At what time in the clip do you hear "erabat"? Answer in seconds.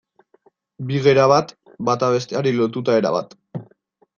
3.03-3.39